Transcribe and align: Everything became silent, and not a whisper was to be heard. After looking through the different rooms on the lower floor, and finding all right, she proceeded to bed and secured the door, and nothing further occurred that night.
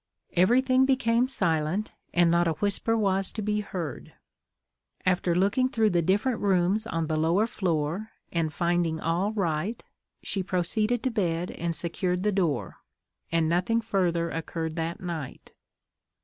Everything 0.33 0.83
became 0.87 1.27
silent, 1.27 1.91
and 2.11 2.31
not 2.31 2.47
a 2.47 2.53
whisper 2.53 2.97
was 2.97 3.31
to 3.31 3.43
be 3.43 3.59
heard. 3.61 4.13
After 5.05 5.35
looking 5.35 5.69
through 5.69 5.91
the 5.91 6.01
different 6.01 6.39
rooms 6.39 6.87
on 6.87 7.05
the 7.05 7.15
lower 7.19 7.45
floor, 7.45 8.09
and 8.31 8.51
finding 8.51 8.99
all 8.99 9.31
right, 9.31 9.83
she 10.23 10.41
proceeded 10.41 11.03
to 11.03 11.11
bed 11.11 11.51
and 11.51 11.75
secured 11.75 12.23
the 12.23 12.31
door, 12.31 12.77
and 13.31 13.47
nothing 13.47 13.79
further 13.79 14.31
occurred 14.31 14.75
that 14.75 15.01
night. 15.01 15.53